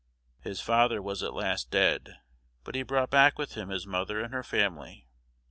[0.39, 2.17] His father was at last dead;
[2.63, 5.07] but he brought back with him his mother and her family.